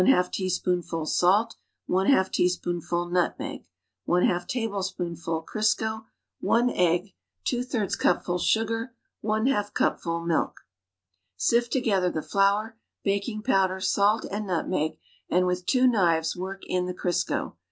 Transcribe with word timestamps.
2 0.03 0.23
teaspoonful 0.31 1.05
salt 1.05 1.57
Jj 1.87 2.31
teaspoonful 2.31 3.05
nutmeg 3.11 3.65
J/2 4.09 4.47
tablespoonful 4.47 5.45
Crisco 5.45 6.05
1 6.39 6.71
egg 6.71 7.13
;j 7.43 7.63
cupful 7.99 8.39
sugar 8.39 8.95
J2 9.23 9.73
cupful 9.75 10.25
milk 10.25 10.61
Sift 11.37 11.71
together 11.71 12.09
the 12.09 12.23
flour, 12.23 12.77
baking 13.03 13.43
powder, 13.43 13.79
salt 13.79 14.25
and 14.31 14.47
nutmeg 14.47 14.97
and 15.29 15.45
with 15.45 15.67
two 15.67 15.85
knives 15.85 16.35
work 16.35 16.63
in 16.65 16.87
the 16.87 16.95
Crisco. 16.95 17.57